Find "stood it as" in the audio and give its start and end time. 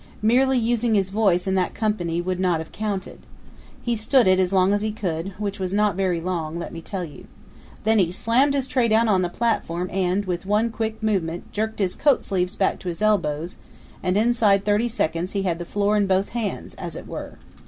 3.95-4.51